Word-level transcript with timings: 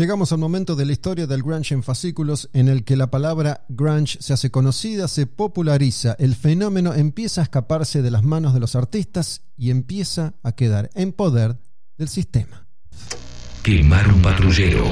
Llegamos 0.00 0.32
al 0.32 0.38
momento 0.38 0.76
de 0.76 0.86
la 0.86 0.92
historia 0.92 1.26
del 1.26 1.42
grunge 1.42 1.74
en 1.74 1.82
fascículos 1.82 2.48
en 2.54 2.68
el 2.68 2.84
que 2.84 2.96
la 2.96 3.10
palabra 3.10 3.66
grunge 3.68 4.16
se 4.18 4.32
hace 4.32 4.50
conocida, 4.50 5.08
se 5.08 5.26
populariza, 5.26 6.16
el 6.18 6.36
fenómeno 6.36 6.94
empieza 6.94 7.42
a 7.42 7.44
escaparse 7.44 8.00
de 8.00 8.10
las 8.10 8.24
manos 8.24 8.54
de 8.54 8.60
los 8.60 8.76
artistas 8.76 9.42
y 9.58 9.70
empieza 9.70 10.32
a 10.42 10.52
quedar 10.52 10.88
en 10.94 11.12
poder 11.12 11.58
del 11.98 12.08
sistema. 12.08 12.66
Quemar 13.62 14.10
un 14.10 14.22
patrullero. 14.22 14.86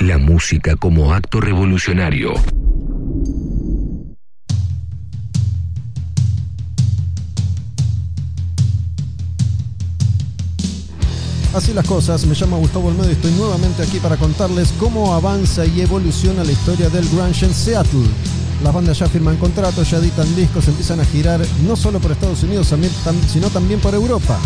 La 0.00 0.18
música 0.18 0.74
como 0.74 1.14
acto 1.14 1.40
revolucionario. 1.40 2.32
Así 11.52 11.74
las 11.74 11.84
cosas, 11.84 12.24
me 12.26 12.34
llamo 12.36 12.58
Gustavo 12.58 12.88
Olmedo 12.88 13.08
y 13.08 13.12
estoy 13.12 13.32
nuevamente 13.32 13.82
aquí 13.82 13.98
para 13.98 14.16
contarles 14.16 14.72
cómo 14.78 15.14
avanza 15.14 15.66
y 15.66 15.80
evoluciona 15.80 16.44
la 16.44 16.52
historia 16.52 16.88
del 16.90 17.08
grunge 17.08 17.44
en 17.44 17.52
Seattle. 17.52 18.06
Las 18.62 18.72
bandas 18.72 19.00
ya 19.00 19.08
firman 19.08 19.36
contratos, 19.36 19.90
ya 19.90 19.98
editan 19.98 20.32
discos, 20.36 20.68
empiezan 20.68 21.00
a 21.00 21.04
girar 21.04 21.40
no 21.66 21.74
solo 21.74 21.98
por 21.98 22.12
Estados 22.12 22.44
Unidos, 22.44 22.72
sino 23.32 23.48
también 23.48 23.80
por 23.80 23.94
Europa. 23.94 24.38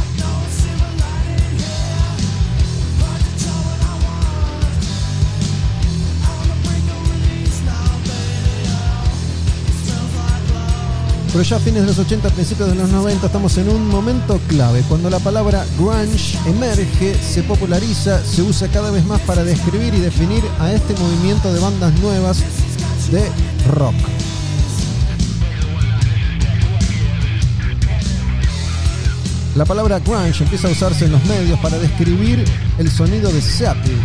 Pero 11.34 11.42
ya 11.42 11.56
a 11.56 11.58
fines 11.58 11.82
de 11.82 11.88
los 11.88 11.98
80, 11.98 12.30
principios 12.30 12.68
de 12.68 12.76
los 12.76 12.88
90, 12.90 13.26
estamos 13.26 13.58
en 13.58 13.68
un 13.68 13.88
momento 13.88 14.40
clave, 14.46 14.84
cuando 14.88 15.10
la 15.10 15.18
palabra 15.18 15.66
grunge 15.76 16.38
emerge, 16.46 17.12
se 17.16 17.42
populariza, 17.42 18.24
se 18.24 18.40
usa 18.42 18.68
cada 18.68 18.92
vez 18.92 19.04
más 19.04 19.20
para 19.22 19.42
describir 19.42 19.92
y 19.94 19.98
definir 19.98 20.44
a 20.60 20.70
este 20.72 20.94
movimiento 20.94 21.52
de 21.52 21.58
bandas 21.58 21.92
nuevas 21.98 22.38
de 23.10 23.28
rock. 23.68 23.96
La 29.56 29.64
palabra 29.64 29.98
grunge 29.98 30.44
empieza 30.44 30.68
a 30.68 30.70
usarse 30.70 31.06
en 31.06 31.10
los 31.10 31.24
medios 31.24 31.58
para 31.58 31.80
describir 31.80 32.44
el 32.78 32.88
sonido 32.88 33.32
de 33.32 33.42
Seattle. 33.42 33.98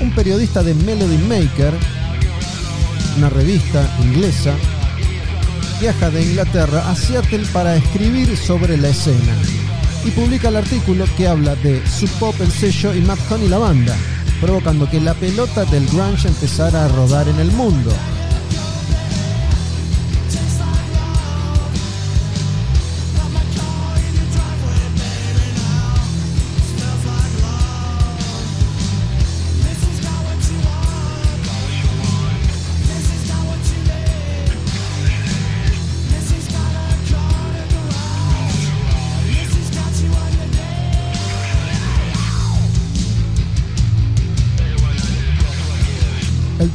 Un 0.00 0.12
periodista 0.16 0.64
de 0.64 0.74
Melody 0.74 1.18
Maker, 1.28 1.74
una 3.18 3.30
revista 3.30 3.88
inglesa, 4.02 4.52
viaja 5.80 6.10
de 6.10 6.22
Inglaterra 6.22 6.90
a 6.90 6.94
Seattle 6.94 7.44
para 7.52 7.76
escribir 7.76 8.36
sobre 8.36 8.76
la 8.76 8.88
escena 8.88 9.36
y 10.04 10.10
publica 10.10 10.48
el 10.48 10.56
artículo 10.56 11.04
que 11.16 11.26
habla 11.26 11.54
de 11.56 11.84
Sub 11.86 12.10
Pop, 12.18 12.34
el 12.40 12.50
sello 12.50 12.94
y 12.94 13.00
Matt 13.00 13.18
Honey, 13.30 13.48
la 13.48 13.58
banda, 13.58 13.96
provocando 14.40 14.88
que 14.88 15.00
la 15.00 15.14
pelota 15.14 15.64
del 15.64 15.86
grunge 15.86 16.28
empezara 16.28 16.84
a 16.84 16.88
rodar 16.88 17.28
en 17.28 17.38
el 17.40 17.50
mundo. 17.52 17.92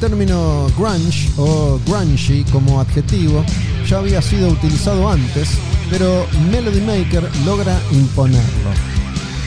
Término 0.01 0.67
grunge 0.75 1.29
o 1.37 1.79
grungy 1.85 2.43
como 2.51 2.81
adjetivo 2.81 3.45
ya 3.87 3.99
había 3.99 4.19
sido 4.21 4.49
utilizado 4.49 5.07
antes, 5.07 5.49
pero 5.91 6.25
Melody 6.51 6.81
Maker 6.81 7.23
logra 7.45 7.79
imponerlo. 7.91 8.71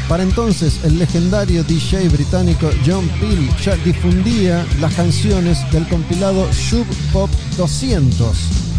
Para 0.09 0.23
entonces, 0.23 0.81
el 0.85 0.99
legendario 0.99 1.65
DJ 1.65 2.09
británico 2.09 2.71
John 2.87 3.09
Peel 3.21 3.51
ya 3.65 3.75
difundía 3.79 4.65
las 4.81 4.95
canciones 4.95 5.59
del 5.73 5.89
compilado 5.89 6.47
Sub 6.53 6.87
Pop 7.13 7.31
200. 7.57 8.37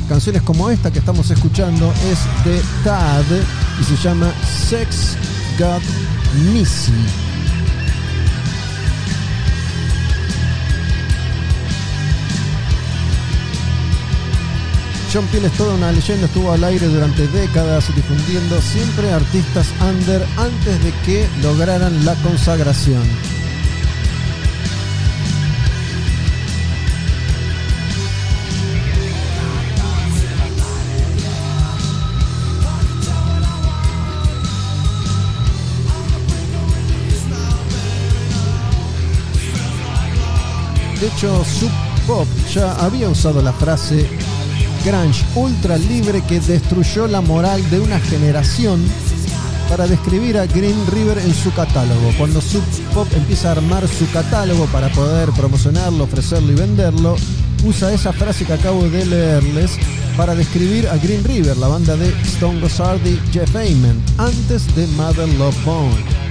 Canciones 0.08 0.44
como 0.44 0.70
esta 0.70 0.92
que 0.92 1.00
estamos 1.00 1.30
escuchando 1.30 1.92
es 2.10 2.46
de 2.46 2.62
Tad 2.86 3.26
y 3.82 3.84
se 3.84 3.98
llama 3.98 4.34
Sex 4.70 5.18
Got 5.60 5.84
Missy. 6.54 7.25
John 15.16 15.26
Peel 15.28 15.46
es 15.46 15.54
toda 15.54 15.76
una 15.76 15.94
leyenda, 15.94 16.26
estuvo 16.26 16.52
al 16.52 16.62
aire 16.62 16.88
durante 16.88 17.26
décadas 17.30 17.88
difundiendo 17.96 18.62
siempre 18.62 19.14
artistas 19.14 19.74
under 19.80 20.22
antes 20.36 20.84
de 20.84 20.92
que 21.06 21.26
lograran 21.42 22.04
la 22.04 22.16
consagración. 22.16 23.02
De 41.00 41.08
hecho, 41.08 41.46
Sub 41.46 41.72
Pop 42.06 42.28
ya 42.54 42.74
había 42.84 43.08
usado 43.08 43.42
la 43.42 43.54
frase 43.54 44.10
grunge 44.86 45.26
ultra 45.34 45.78
libre 45.78 46.22
que 46.22 46.40
destruyó 46.40 47.08
la 47.08 47.20
moral 47.20 47.68
de 47.72 47.80
una 47.80 48.00
generación 48.00 48.80
para 49.68 49.88
describir 49.88 50.38
a 50.38 50.46
Green 50.46 50.80
River 50.92 51.18
en 51.18 51.34
su 51.34 51.52
catálogo. 51.54 52.12
Cuando 52.20 52.40
Sub 52.40 52.62
Pop 52.94 53.08
empieza 53.16 53.50
a 53.50 53.52
armar 53.54 53.88
su 53.88 54.08
catálogo 54.12 54.66
para 54.68 54.90
poder 54.90 55.32
promocionarlo, 55.32 56.04
ofrecerlo 56.04 56.52
y 56.52 56.56
venderlo, 56.56 57.16
usa 57.66 57.92
esa 57.94 58.14
frase 58.14 58.46
que 58.46 58.54
acabo 58.54 58.84
de 58.88 59.06
leerles 59.06 59.72
para 60.16 60.36
describir 60.36 60.88
a 60.88 60.98
Green 60.98 61.24
River, 61.24 61.58
la 61.58 61.68
banda 61.68 61.98
de 61.98 62.10
Stone 62.22 62.62
Gossard 62.62 63.04
y 63.08 63.20
Jeff 63.34 63.56
Ayman, 63.56 64.00
antes 64.20 64.74
de 64.76 64.86
Mother 64.88 65.28
Love 65.40 65.66
Bone. 65.66 66.26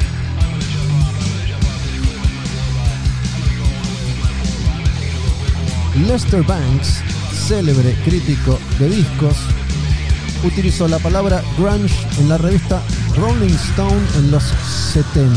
Lester 6.07 6.43
Banks 6.43 7.03
célebre 7.49 7.95
crítico 8.07 8.59
de 8.79 8.89
discos, 8.89 9.37
utilizó 10.45 10.89
la 10.89 10.99
palabra 10.99 11.43
grunge 11.59 11.95
en 12.19 12.31
la 12.31 12.39
revista 12.39 12.81
Rolling 13.17 13.55
Stone 13.55 14.01
en 14.17 14.31
los 14.31 14.43
70. 14.93 15.31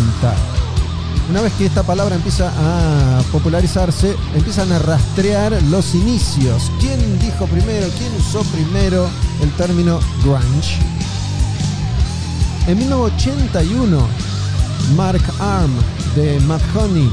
Una 1.30 1.42
vez 1.42 1.52
que 1.54 1.66
esta 1.66 1.84
palabra 1.84 2.16
empieza 2.16 2.50
a 2.56 3.22
popularizarse, 3.34 4.16
empiezan 4.34 4.72
a 4.72 4.80
rastrear 4.80 5.62
los 5.64 5.96
inicios. 5.96 6.72
¿Quién 6.80 7.20
dijo 7.20 7.46
primero? 7.48 7.88
¿Quién 7.98 8.14
usó 8.18 8.42
primero 8.54 9.10
el 9.42 9.52
término 9.58 10.00
grunge? 10.24 10.80
En 12.68 12.78
1981, 12.78 14.08
Mark 14.96 15.24
Arm 15.40 15.74
de 16.16 16.40
Mahoney 16.42 17.12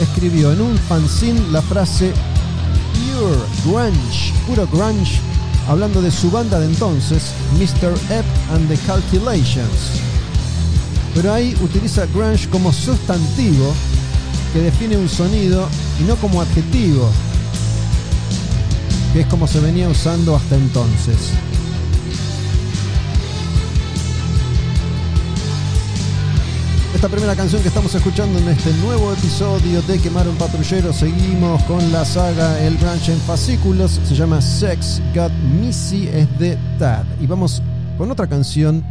escribió 0.00 0.52
en 0.52 0.60
un 0.60 0.78
fanzine 0.78 1.40
la 1.50 1.62
frase 1.62 2.12
Pure 2.96 3.36
Grunge, 3.64 4.32
puro 4.46 4.66
grunge, 4.66 5.20
hablando 5.68 6.00
de 6.00 6.10
su 6.10 6.30
banda 6.30 6.58
de 6.58 6.66
entonces, 6.66 7.32
Mr. 7.58 7.92
Ep 8.10 8.24
and 8.52 8.68
the 8.68 8.76
Calculations. 8.86 10.00
Pero 11.14 11.32
ahí 11.32 11.56
utiliza 11.62 12.06
grunge 12.06 12.48
como 12.48 12.72
sustantivo 12.72 13.74
que 14.52 14.60
define 14.60 14.96
un 14.96 15.08
sonido 15.08 15.68
y 16.00 16.04
no 16.04 16.16
como 16.16 16.40
adjetivo, 16.40 17.10
que 19.12 19.20
es 19.20 19.26
como 19.26 19.46
se 19.46 19.60
venía 19.60 19.88
usando 19.88 20.34
hasta 20.34 20.56
entonces. 20.56 21.32
Esta 27.06 27.14
primera 27.18 27.36
canción 27.36 27.62
que 27.62 27.68
estamos 27.68 27.94
escuchando 27.94 28.36
en 28.36 28.48
este 28.48 28.72
nuevo 28.82 29.12
episodio 29.12 29.80
de 29.82 30.00
Quemar 30.00 30.26
un 30.26 30.34
Patrullero, 30.34 30.92
seguimos 30.92 31.62
con 31.62 31.92
la 31.92 32.04
saga 32.04 32.60
El 32.60 32.76
Grunge 32.78 33.12
en 33.12 33.20
fascículos, 33.20 34.00
se 34.04 34.16
llama 34.16 34.42
Sex 34.42 35.00
Got 35.14 35.30
Missy, 35.60 36.08
es 36.08 36.26
de 36.40 36.58
Tad. 36.80 37.04
Y 37.20 37.28
vamos 37.28 37.62
con 37.96 38.10
otra 38.10 38.26
canción 38.26 38.84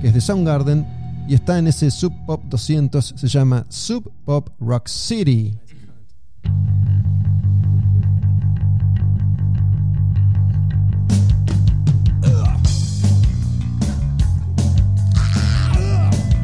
que 0.00 0.08
es 0.08 0.14
de 0.14 0.22
Soundgarden 0.22 0.86
y 1.28 1.34
está 1.34 1.58
en 1.58 1.66
ese 1.66 1.90
Sub 1.90 2.14
Pop 2.24 2.44
200, 2.46 3.12
se 3.14 3.28
llama 3.28 3.66
Sub 3.68 4.10
Pop 4.24 4.48
Rock 4.58 4.88
City. 4.88 5.54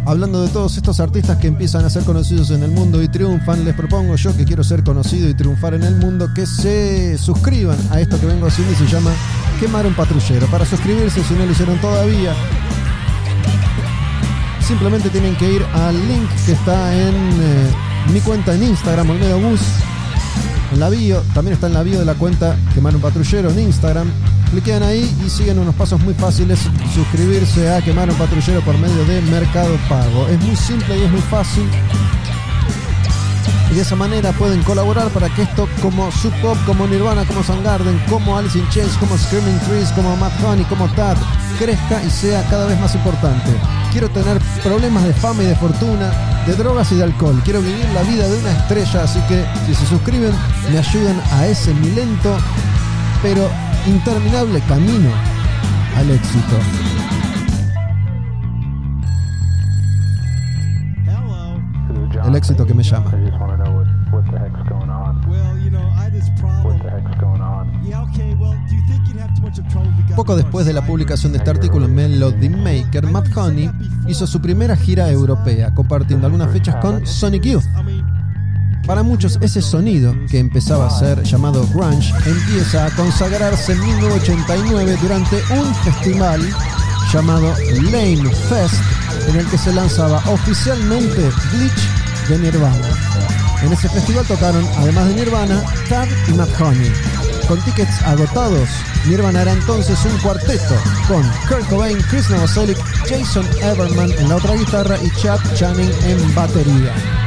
Hablando 0.06 0.42
de 0.42 0.48
todos 0.48 0.76
estos 0.76 1.00
artistas 1.00 1.38
que 1.38 1.46
empiezan 1.46 1.84
a 1.84 1.90
ser 1.90 2.04
conocidos 2.04 2.50
en 2.50 2.62
el 2.62 2.70
mundo 2.70 3.02
y 3.02 3.08
triunfan, 3.08 3.64
les 3.64 3.74
propongo 3.74 4.16
yo 4.16 4.36
que 4.36 4.44
quiero 4.44 4.62
ser 4.62 4.84
conocido 4.84 5.28
y 5.28 5.34
triunfar 5.34 5.74
en 5.74 5.82
el 5.82 5.96
mundo 5.96 6.28
que 6.34 6.46
se 6.46 7.16
suscriban 7.18 7.78
a 7.90 8.00
esto 8.00 8.20
que 8.20 8.26
vengo 8.26 8.46
haciendo 8.46 8.72
y 8.72 8.76
se 8.76 8.86
llama 8.86 9.10
Quemar 9.60 9.86
un 9.86 9.94
patrullero. 9.94 10.46
Para 10.46 10.64
suscribirse, 10.64 11.22
si 11.24 11.34
no 11.34 11.46
lo 11.46 11.52
hicieron 11.52 11.78
todavía, 11.78 12.34
simplemente 14.60 15.10
tienen 15.10 15.36
que 15.36 15.52
ir 15.52 15.62
al 15.74 15.96
link 16.08 16.28
que 16.46 16.52
está 16.52 16.94
en 16.94 17.14
eh, 17.14 17.70
mi 18.12 18.20
cuenta 18.20 18.54
en 18.54 18.64
Instagram, 18.64 19.10
Olmedo 19.10 19.40
Bus, 19.40 19.60
en 20.72 20.80
la 20.80 20.88
bio, 20.90 21.22
también 21.34 21.54
está 21.54 21.66
en 21.66 21.74
la 21.74 21.82
bio 21.82 21.98
de 21.98 22.04
la 22.04 22.14
cuenta 22.14 22.56
Quemar 22.74 22.94
un 22.94 23.00
patrullero 23.02 23.50
en 23.50 23.60
Instagram 23.60 24.08
Cliquen 24.50 24.82
ahí 24.82 25.10
y 25.24 25.30
siguen 25.30 25.58
unos 25.58 25.74
pasos 25.74 26.00
muy 26.00 26.14
fáciles. 26.14 26.60
Suscribirse 26.94 27.70
a 27.70 27.80
Quemar 27.82 28.08
un 28.10 28.16
Patrullero 28.16 28.60
por 28.60 28.78
medio 28.78 29.04
de 29.04 29.20
Mercado 29.22 29.76
Pago. 29.88 30.28
Es 30.28 30.40
muy 30.40 30.56
simple 30.56 30.98
y 30.98 31.02
es 31.02 31.10
muy 31.10 31.22
fácil. 31.22 31.68
Y 33.70 33.74
de 33.74 33.82
esa 33.82 33.96
manera 33.96 34.32
pueden 34.32 34.62
colaborar 34.62 35.08
para 35.08 35.28
que 35.30 35.42
esto, 35.42 35.68
como 35.82 36.12
Sub 36.12 36.32
Pop, 36.42 36.56
como 36.66 36.86
Nirvana, 36.86 37.24
como 37.24 37.42
Soundgarden, 37.42 37.98
como 38.08 38.36
Alice 38.36 38.58
in 38.58 38.68
Chains, 38.68 38.96
como 38.98 39.16
Screaming 39.16 39.58
Trees, 39.60 39.90
como 39.92 40.16
Matt 40.16 40.32
Honey, 40.44 40.64
como 40.66 40.86
Tad, 40.92 41.16
crezca 41.58 42.02
y 42.02 42.10
sea 42.10 42.42
cada 42.50 42.66
vez 42.66 42.78
más 42.78 42.94
importante. 42.94 43.50
Quiero 43.90 44.08
tener 44.10 44.40
problemas 44.62 45.04
de 45.04 45.14
fama 45.14 45.42
y 45.42 45.46
de 45.46 45.56
fortuna, 45.56 46.12
de 46.46 46.54
drogas 46.54 46.92
y 46.92 46.96
de 46.96 47.04
alcohol. 47.04 47.40
Quiero 47.44 47.62
vivir 47.62 47.86
la 47.94 48.02
vida 48.02 48.28
de 48.28 48.38
una 48.38 48.50
estrella, 48.50 49.02
así 49.02 49.18
que 49.28 49.44
si 49.66 49.74
se 49.74 49.86
suscriben, 49.86 50.32
me 50.70 50.78
ayudan 50.78 51.20
a 51.32 51.46
ese 51.46 51.72
mi 51.74 51.90
lento, 51.90 52.36
pero 53.22 53.48
interminable 53.86 54.60
camino 54.62 55.10
al 55.96 56.10
éxito. 56.10 56.56
El 62.24 62.34
éxito 62.36 62.66
que 62.66 62.72
me 62.72 62.82
llama. 62.82 63.10
Poco 70.16 70.36
después 70.36 70.64
de 70.64 70.72
la 70.72 70.86
publicación 70.86 71.32
de 71.32 71.38
este 71.38 71.50
artículo 71.50 71.86
en 71.86 71.94
Melody 71.94 72.48
Maker, 72.48 73.06
Matt 73.06 73.36
Honey 73.36 73.70
hizo 74.08 74.26
su 74.26 74.40
primera 74.40 74.76
gira 74.76 75.10
europea, 75.10 75.74
compartiendo 75.74 76.26
algunas 76.26 76.50
fechas 76.50 76.76
con 76.76 77.06
Sonic 77.06 77.42
Youth. 77.42 77.64
Para 78.86 79.02
muchos 79.02 79.38
ese 79.40 79.62
sonido, 79.62 80.14
que 80.30 80.38
empezaba 80.38 80.86
a 80.86 80.90
ser 80.90 81.22
llamado 81.22 81.66
grunge, 81.68 82.12
empieza 82.26 82.84
a 82.84 82.90
consagrarse 82.90 83.72
en 83.72 83.80
1989 83.80 84.98
durante 85.00 85.36
un 85.50 85.74
festival 85.76 86.40
llamado 87.10 87.54
Lame 87.90 88.30
Fest, 88.48 88.74
en 89.28 89.36
el 89.36 89.46
que 89.46 89.56
se 89.56 89.72
lanzaba 89.72 90.22
oficialmente 90.30 91.30
Bleach 91.52 92.28
de 92.28 92.38
Nirvana. 92.38 92.88
En 93.62 93.72
ese 93.72 93.88
festival 93.88 94.26
tocaron, 94.26 94.66
además 94.76 95.08
de 95.08 95.14
Nirvana, 95.14 95.62
Tad 95.88 96.08
y 96.28 96.32
Matt 96.32 96.60
Honey. 96.60 96.92
Con 97.48 97.58
tickets 97.62 98.02
agotados, 98.02 98.68
Nirvana 99.06 99.42
era 99.42 99.52
entonces 99.52 99.98
un 100.04 100.18
cuarteto 100.18 100.74
con 101.08 101.22
Kurt 101.48 101.68
Cobain, 101.70 101.98
Chris 102.10 102.28
Novoselic, 102.28 102.78
Jason 103.08 103.46
Everman 103.62 104.12
en 104.12 104.28
la 104.28 104.36
otra 104.36 104.54
guitarra 104.54 104.98
y 105.02 105.10
Chad 105.20 105.40
Channing 105.54 105.90
en 106.04 106.34
batería. 106.34 107.23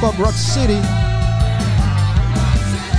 Pop 0.00 0.14
Rock 0.18 0.34
City. 0.34 0.78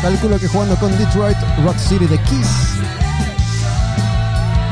Calculo 0.01 0.37
que 0.37 0.47
jugando 0.47 0.75
con 0.75 0.91
Detroit, 0.97 1.37
Rock 1.63 1.77
City 1.77 2.05
de 2.05 2.17
Kiss. 2.23 2.49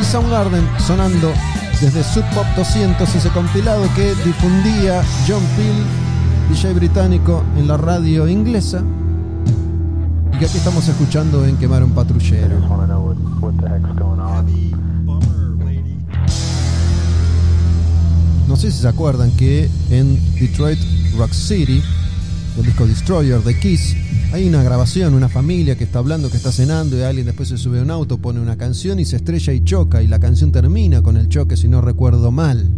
Y 0.02 0.04
Soundgarden 0.04 0.68
sonando 0.86 1.32
desde 1.80 2.04
Sub 2.04 2.26
Pop 2.36 2.46
200, 2.58 3.16
ese 3.16 3.30
compilado 3.30 3.84
que 3.96 4.14
difundía 4.26 5.02
John 5.26 5.42
Peel, 5.56 5.76
DJ 6.50 6.74
británico, 6.74 7.42
en 7.58 7.70
la 7.70 7.78
radio 7.78 8.28
inglesa. 8.28 8.84
Y 10.34 10.38
que 10.38 10.46
aquí 10.46 10.58
estamos 10.58 10.86
escuchando 10.88 11.46
en 11.46 11.56
Quemar 11.56 11.84
un 11.84 11.92
Patrullero. 11.92 12.60
No 18.48 18.58
sé 18.58 18.72
si 18.72 18.82
se 18.82 18.88
acuerdan 18.90 19.32
que 19.32 19.70
en 19.90 20.20
Detroit 20.38 20.80
Rock 21.18 21.34
City 21.34 21.82
del 22.56 22.66
disco 22.66 22.86
Destroyer 22.86 23.42
de 23.42 23.58
Kiss. 23.60 23.96
Hay 24.32 24.48
una 24.48 24.64
grabación, 24.64 25.14
una 25.14 25.30
familia 25.30 25.76
que 25.78 25.84
está 25.84 26.00
hablando, 26.00 26.30
que 26.30 26.38
está 26.38 26.52
cenando 26.52 26.98
y 26.98 27.02
alguien 27.02 27.26
después 27.26 27.50
se 27.50 27.58
sube 27.58 27.80
a 27.80 27.84
un 27.84 27.92
auto, 27.92 28.18
pone 28.18 28.40
una 28.40 28.58
canción 28.58 29.00
y 29.00 29.06
se 29.06 29.18
estrella 29.18 29.54
y 29.54 29.64
choca 29.64 30.02
y 30.02 30.08
la 30.08 30.20
canción 30.20 30.52
termina 30.52 31.02
con 31.02 31.18
el 31.18 31.30
choque 31.30 31.58
si 31.58 31.68
no 31.68 31.82
recuerdo 31.82 32.32
mal. 32.32 32.70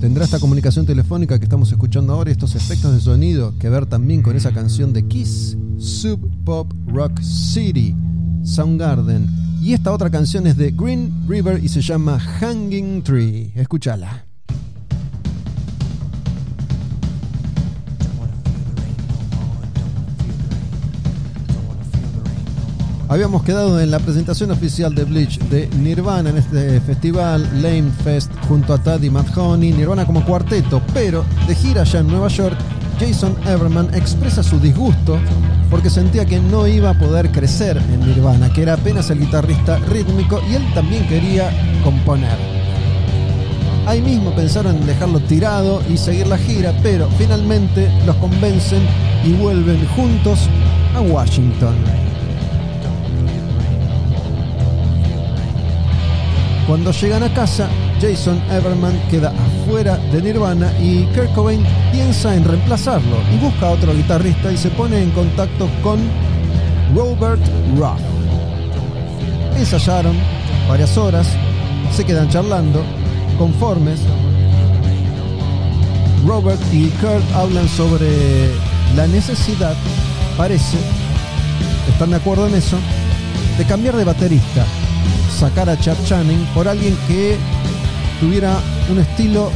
Tendrá 0.00 0.24
esta 0.24 0.38
comunicación 0.38 0.84
telefónica 0.84 1.38
que 1.38 1.44
estamos 1.44 1.72
escuchando 1.72 2.12
ahora 2.12 2.30
y 2.30 2.32
estos 2.32 2.54
efectos 2.54 2.94
de 2.94 3.00
sonido 3.00 3.54
que 3.58 3.70
ver 3.70 3.86
también 3.86 4.22
con 4.22 4.36
esa 4.36 4.52
canción 4.52 4.92
de 4.92 5.06
Kiss, 5.06 5.56
Sub 5.78 6.20
Pop 6.44 6.72
Rock 6.86 7.20
City, 7.22 7.94
Soundgarden. 8.44 9.26
Y 9.62 9.72
esta 9.72 9.92
otra 9.92 10.10
canción 10.10 10.46
es 10.46 10.56
de 10.56 10.70
Green 10.70 11.26
River 11.26 11.64
y 11.64 11.68
se 11.68 11.80
llama 11.80 12.20
Hanging 12.20 13.02
Tree. 13.02 13.52
Escúchala. 13.54 14.25
Habíamos 23.08 23.44
quedado 23.44 23.80
en 23.80 23.92
la 23.92 24.00
presentación 24.00 24.50
oficial 24.50 24.92
de 24.92 25.04
Bleach 25.04 25.38
de 25.38 25.68
Nirvana 25.78 26.30
en 26.30 26.38
este 26.38 26.80
festival 26.80 27.48
Lame 27.62 27.92
Fest 28.02 28.32
junto 28.48 28.74
a 28.74 28.78
Taddy 28.78 29.12
Honey, 29.36 29.72
Nirvana 29.72 30.04
como 30.04 30.24
cuarteto, 30.24 30.82
pero 30.92 31.24
de 31.46 31.54
gira 31.54 31.82
allá 31.82 32.00
en 32.00 32.08
Nueva 32.08 32.26
York, 32.26 32.56
Jason 32.98 33.36
Everman 33.46 33.94
expresa 33.94 34.42
su 34.42 34.58
disgusto 34.58 35.20
porque 35.70 35.88
sentía 35.88 36.26
que 36.26 36.40
no 36.40 36.66
iba 36.66 36.90
a 36.90 36.98
poder 36.98 37.30
crecer 37.30 37.76
en 37.76 38.00
Nirvana, 38.00 38.52
que 38.52 38.62
era 38.62 38.74
apenas 38.74 39.08
el 39.10 39.20
guitarrista 39.20 39.78
rítmico 39.88 40.40
y 40.50 40.54
él 40.54 40.64
también 40.74 41.06
quería 41.06 41.52
componer. 41.84 42.36
Ahí 43.86 44.02
mismo 44.02 44.34
pensaron 44.34 44.74
en 44.74 44.86
dejarlo 44.86 45.20
tirado 45.20 45.80
y 45.88 45.96
seguir 45.96 46.26
la 46.26 46.38
gira, 46.38 46.74
pero 46.82 47.08
finalmente 47.18 47.88
los 48.04 48.16
convencen 48.16 48.82
y 49.24 49.32
vuelven 49.34 49.86
juntos 49.94 50.48
a 50.96 51.00
Washington. 51.02 52.05
Cuando 56.66 56.90
llegan 56.90 57.22
a 57.22 57.32
casa, 57.32 57.68
Jason 58.00 58.42
Everman 58.50 59.00
queda 59.08 59.28
afuera 59.30 59.98
de 60.10 60.20
Nirvana 60.20 60.72
y 60.80 61.04
Kurt 61.14 61.32
Cobain 61.32 61.64
piensa 61.92 62.34
en 62.34 62.44
reemplazarlo 62.44 63.18
y 63.32 63.38
busca 63.38 63.68
a 63.68 63.70
otro 63.70 63.94
guitarrista 63.94 64.50
y 64.50 64.56
se 64.56 64.70
pone 64.70 65.00
en 65.00 65.12
contacto 65.12 65.68
con 65.80 66.00
Robert 66.92 67.40
Ruff. 67.76 68.00
Ensayaron 69.56 70.16
varias 70.68 70.98
horas, 70.98 71.28
se 71.94 72.04
quedan 72.04 72.28
charlando, 72.30 72.82
conformes. 73.38 74.00
Robert 76.26 76.60
y 76.72 76.88
Kurt 77.00 77.32
hablan 77.36 77.68
sobre 77.68 78.50
la 78.96 79.06
necesidad, 79.06 79.76
parece, 80.36 80.78
están 81.88 82.10
de 82.10 82.16
acuerdo 82.16 82.48
en 82.48 82.56
eso, 82.56 82.76
de 83.56 83.64
cambiar 83.64 83.94
de 83.94 84.02
baterista 84.02 84.66
sacar 85.36 85.68
a 85.68 85.78
Chad 85.78 85.96
Channing 86.06 86.46
por 86.54 86.66
alguien 86.66 86.96
que 87.06 87.36
tuviera 88.20 88.58
un 88.90 88.98
estilo 88.98 89.50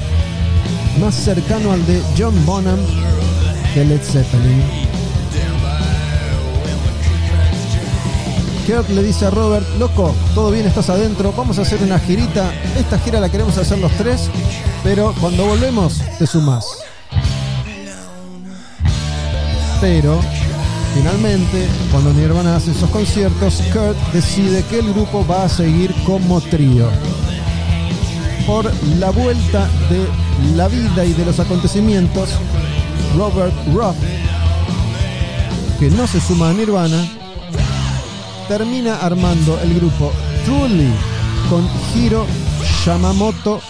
más 1.01 1.15
cercano 1.15 1.73
al 1.73 1.85
de 1.87 2.03
John 2.19 2.35
Bonham 2.45 2.79
de 3.75 3.85
Led 3.87 4.03
Zeppelin. 4.03 4.63
Kurt 8.67 8.91
le 8.91 9.03
dice 9.03 9.27
a 9.27 9.31
Robert, 9.31 9.67
loco, 9.79 10.15
todo 10.35 10.51
bien, 10.51 10.67
estás 10.67 10.91
adentro, 10.91 11.33
vamos 11.35 11.59
a 11.59 11.63
hacer 11.63 11.83
una 11.83 11.99
girita, 11.99 12.53
esta 12.79 12.99
gira 12.99 13.19
la 13.19 13.31
queremos 13.31 13.57
hacer 13.57 13.79
los 13.79 13.91
tres, 13.93 14.29
pero 14.85 15.15
cuando 15.19 15.47
volvemos 15.47 16.03
te 16.19 16.27
sumas. 16.27 16.67
Pero 19.81 20.21
Finalmente, 20.95 21.69
cuando 21.91 22.13
Nirvana 22.13 22.57
hace 22.57 22.73
esos 22.73 22.91
conciertos, 22.91 23.63
Kurt 23.73 23.97
decide 24.13 24.65
que 24.65 24.81
el 24.81 24.93
grupo 24.93 25.25
va 25.27 25.45
a 25.45 25.49
seguir 25.49 25.95
como 26.05 26.41
trío. 26.41 26.89
Por 28.47 28.71
la 28.99 29.11
vuelta 29.11 29.69
de 29.89 30.07
la 30.57 30.69
vida 30.69 31.05
y 31.05 31.13
de 31.13 31.25
los 31.25 31.39
acontecimientos, 31.39 32.31
Robert 33.17 33.55
Ruff, 33.73 33.97
que 35.79 35.91
no 35.91 36.07
se 36.07 36.21
suma 36.21 36.51
a 36.51 36.53
Nirvana, 36.53 37.07
termina 38.49 38.97
armando 38.97 39.59
el 39.63 39.75
grupo 39.75 40.13
Truly 40.45 40.91
con 41.49 41.69
Hiro 41.95 42.27
Yamamoto 42.85 43.61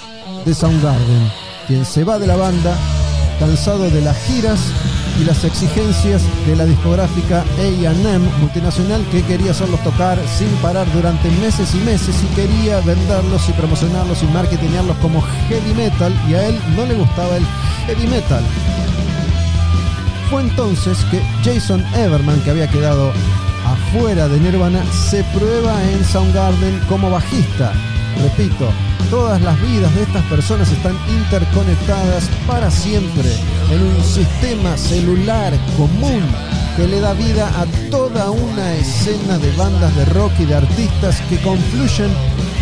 de 0.47 0.55
Soundgarden, 0.55 1.31
quien 1.67 1.85
se 1.85 2.03
va 2.03 2.19
de 2.19 2.27
la 2.27 2.37
banda 2.37 2.77
cansado 3.39 3.91
de 3.91 4.00
las 4.00 4.17
giras 4.25 4.61
y 5.21 5.25
las 5.25 5.45
exigencias 5.45 6.23
de 6.47 6.57
la 6.57 6.65
discográfica 6.65 7.45
AM 7.59 8.41
multinacional 8.41 9.05
que 9.11 9.23
quería 9.23 9.50
hacerlos 9.50 9.83
tocar 9.83 10.19
sin 10.27 10.49
parar 10.62 10.91
durante 10.93 11.31
meses 11.43 11.75
y 11.75 11.79
meses 11.79 12.17
y 12.23 12.35
quería 12.35 12.81
venderlos 12.81 13.49
y 13.49 13.53
promocionarlos 13.53 14.23
y 14.23 14.27
marketingarlos 14.27 14.97
como 14.99 15.21
heavy 15.49 15.75
metal 15.75 16.12
y 16.29 16.35
a 16.35 16.49
él 16.49 16.59
no 16.77 16.87
le 16.87 16.95
gustaba 16.95 17.37
el 17.37 17.45
heavy 17.87 18.07
metal. 18.07 18.43
Fue 20.31 20.43
entonces 20.43 20.99
que 21.11 21.21
Jason 21.45 21.85
Everman, 21.95 22.41
que 22.43 22.50
había 22.50 22.69
quedado 22.69 23.12
afuera 23.67 24.29
de 24.29 24.41
Nirvana, 24.41 24.83
se 24.93 25.23
prueba 25.25 25.83
en 25.91 26.05
Soundgarden 26.05 26.81
como 26.89 27.11
bajista. 27.11 27.73
Repito, 28.19 28.71
todas 29.11 29.40
las 29.43 29.61
vidas 29.62 29.95
de 29.95 30.02
estas 30.02 30.25
personas 30.25 30.71
están 30.71 30.97
interconectadas 31.09 32.29
para 32.47 32.71
siempre 32.71 33.29
en 33.71 33.83
un 33.83 34.05
sistema 34.05 34.76
celular 34.76 35.52
común 35.76 36.23
que 36.76 36.87
le 36.87 37.00
da 37.00 37.12
vida 37.14 37.49
a 37.61 37.67
toda 37.90 38.31
una 38.31 38.75
escena 38.75 39.38
de 39.38 39.50
bandas 39.57 39.95
de 39.97 40.05
rock 40.07 40.33
y 40.38 40.45
de 40.45 40.55
artistas 40.55 41.21
que 41.29 41.38
confluyen 41.38 42.11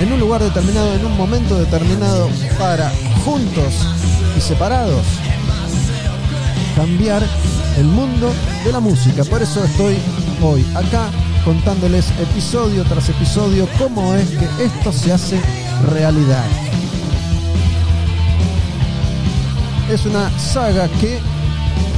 en 0.00 0.12
un 0.12 0.20
lugar 0.20 0.42
determinado, 0.42 0.94
en 0.94 1.04
un 1.04 1.16
momento 1.16 1.58
determinado, 1.58 2.28
para 2.58 2.90
juntos 3.24 3.74
y 4.36 4.40
separados 4.40 5.04
cambiar 6.76 7.22
el 7.76 7.86
mundo 7.86 8.32
de 8.64 8.72
la 8.72 8.80
música. 8.80 9.24
Por 9.24 9.42
eso 9.42 9.64
estoy 9.64 9.96
hoy 10.42 10.64
acá 10.74 11.10
contándoles 11.48 12.10
episodio 12.20 12.84
tras 12.84 13.08
episodio 13.08 13.66
cómo 13.78 14.14
es 14.14 14.28
que 14.28 14.46
esto 14.62 14.92
se 14.92 15.14
hace 15.14 15.40
realidad. 15.90 16.44
Es 19.90 20.04
una 20.04 20.28
saga 20.38 20.88
que 21.00 21.18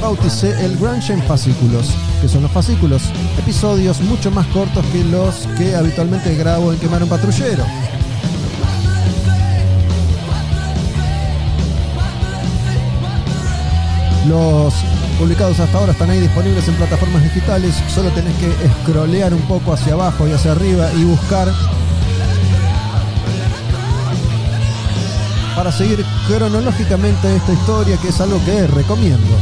bauticé 0.01 0.51
el 0.63 0.77
Grunge 0.77 1.11
en 1.11 1.21
fascículos, 1.23 1.89
que 2.21 2.29
son 2.29 2.43
los 2.43 2.51
fascículos, 2.51 3.03
episodios 3.37 3.99
mucho 3.99 4.31
más 4.31 4.47
cortos 4.47 4.85
que 4.85 5.03
los 5.03 5.45
que 5.57 5.75
habitualmente 5.75 6.33
grabo 6.37 6.71
en 6.71 6.79
Quemar 6.79 7.03
un 7.03 7.09
Patrullero. 7.09 7.65
Los 14.31 14.73
publicados 15.19 15.59
hasta 15.59 15.77
ahora 15.77 15.91
están 15.91 16.09
ahí 16.09 16.21
disponibles 16.21 16.65
en 16.65 16.75
plataformas 16.75 17.21
digitales. 17.21 17.75
Solo 17.93 18.11
tenés 18.11 18.33
que 18.37 18.49
scrollear 18.81 19.33
un 19.33 19.41
poco 19.41 19.73
hacia 19.73 19.91
abajo 19.91 20.25
y 20.25 20.31
hacia 20.31 20.53
arriba 20.53 20.89
y 20.93 21.03
buscar 21.03 21.49
para 25.53 25.69
seguir 25.69 26.05
cronológicamente 26.29 27.35
esta 27.35 27.51
historia, 27.51 27.97
que 27.97 28.07
es 28.07 28.21
algo 28.21 28.39
que 28.45 28.67
recomiendo. 28.67 29.35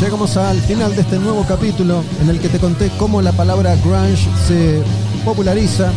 Llegamos 0.00 0.38
al 0.38 0.58
final 0.60 0.96
de 0.96 1.02
este 1.02 1.18
nuevo 1.18 1.44
capítulo 1.46 2.02
en 2.22 2.30
el 2.30 2.40
que 2.40 2.48
te 2.48 2.58
conté 2.58 2.90
cómo 2.98 3.20
la 3.20 3.32
palabra 3.32 3.76
grunge 3.84 4.30
se 4.46 4.82
populariza, 5.26 5.92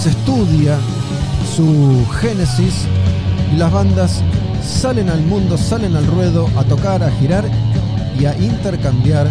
se 0.00 0.10
estudia 0.10 0.78
su 1.56 2.06
génesis 2.20 2.86
y 3.52 3.56
las 3.56 3.72
bandas 3.72 4.22
salen 4.62 5.08
al 5.10 5.22
mundo, 5.22 5.58
salen 5.58 5.96
al 5.96 6.06
ruedo 6.06 6.48
a 6.56 6.62
tocar, 6.62 7.02
a 7.02 7.10
girar 7.18 7.50
y 8.16 8.26
a 8.26 8.38
intercambiar 8.38 9.28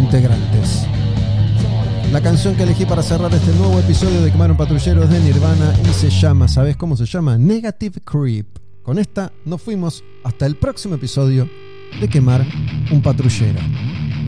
integrantes. 0.00 0.88
La 2.10 2.20
canción 2.20 2.56
que 2.56 2.64
elegí 2.64 2.86
para 2.86 3.04
cerrar 3.04 3.32
este 3.32 3.52
nuevo 3.52 3.78
episodio 3.78 4.20
de 4.20 4.32
Quemar 4.32 4.50
un 4.50 4.56
Patrullero 4.56 5.04
es 5.04 5.10
de 5.10 5.20
Nirvana 5.20 5.72
y 5.88 5.92
se 5.92 6.10
llama, 6.10 6.48
¿sabes 6.48 6.76
cómo 6.76 6.96
se 6.96 7.06
llama? 7.06 7.38
Negative 7.38 8.00
Creep. 8.04 8.58
Con 8.82 8.98
esta 8.98 9.32
nos 9.44 9.62
fuimos 9.62 10.02
hasta 10.24 10.44
el 10.44 10.56
próximo 10.56 10.96
episodio 10.96 11.48
de 12.00 12.08
Quemar 12.08 12.44
un 12.90 13.00
Patrullero. 13.00 13.60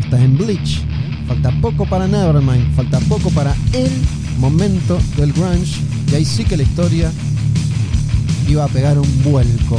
Estás 0.01 0.21
en 0.21 0.37
Bleach, 0.37 0.81
falta 1.27 1.51
poco 1.61 1.87
para 1.87 2.07
Nevermind, 2.07 2.75
falta 2.75 3.01
poco 3.01 3.31
para 3.31 3.55
el 3.73 3.91
momento 4.39 4.99
del 5.17 5.33
grunge 5.33 5.81
y 6.11 6.15
ahí 6.15 6.25
sí 6.25 6.45
que 6.45 6.57
la 6.57 6.63
historia 6.63 7.11
iba 8.49 8.65
a 8.65 8.69
pegar 8.69 8.99
un 8.99 9.23
vuelco. 9.23 9.77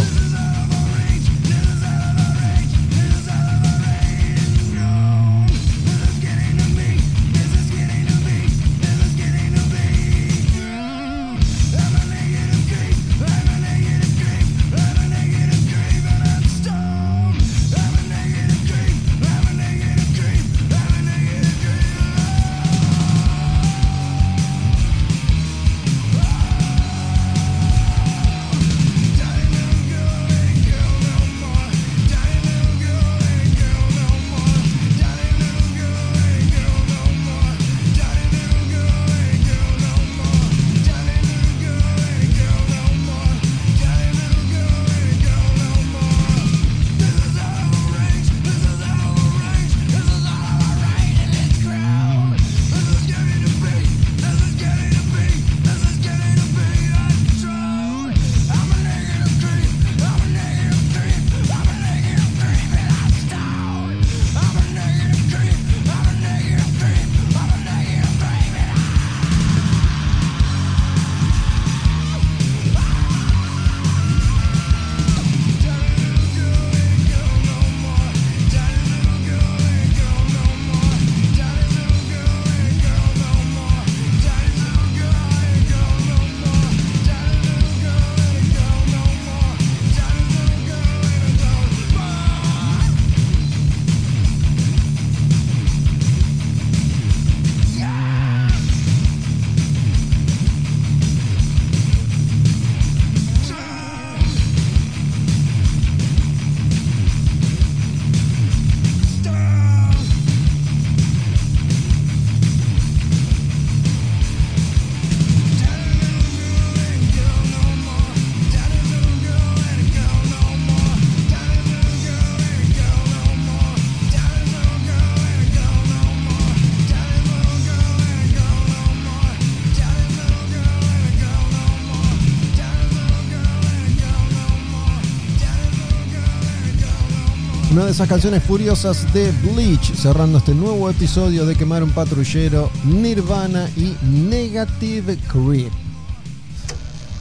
Una 137.78 137.86
de 137.86 137.92
esas 137.92 138.10
canciones 138.10 138.42
furiosas 138.42 139.14
de 139.14 139.32
Bleach, 139.44 139.94
cerrando 139.94 140.40
este 140.40 140.56
nuevo 140.56 140.90
episodio 140.90 141.46
de 141.46 141.54
Quemar 141.54 141.84
un 141.84 141.92
Patrullero, 141.92 142.72
Nirvana 142.84 143.70
y 143.78 143.96
Negative 144.04 145.16
Creep. 145.32 145.72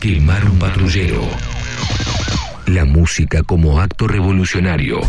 Quemar 0.01 0.49
un 0.49 0.59
patrullero. 0.59 1.21
La 2.65 2.87
música 2.87 3.43
como 3.43 3.81
acto 3.81 4.09
revolucionario. 4.09 5.03